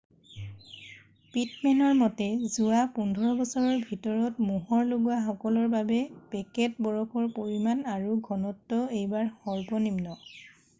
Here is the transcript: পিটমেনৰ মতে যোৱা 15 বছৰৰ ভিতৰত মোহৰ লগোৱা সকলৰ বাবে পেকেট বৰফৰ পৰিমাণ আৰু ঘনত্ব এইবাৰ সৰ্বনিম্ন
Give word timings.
পিটমেনৰ 1.33 1.91
মতে 1.99 2.29
যোৱা 2.55 2.79
15 2.95 3.35
বছৰৰ 3.41 3.83
ভিতৰত 3.91 4.47
মোহৰ 4.47 4.83
লগোৱা 4.93 5.19
সকলৰ 5.29 5.69
বাবে 5.77 6.01
পেকেট 6.33 6.83
বৰফৰ 6.89 7.31
পৰিমাণ 7.39 7.87
আৰু 7.95 8.19
ঘনত্ব 8.31 8.83
এইবাৰ 9.03 9.33
সৰ্বনিম্ন 9.47 10.21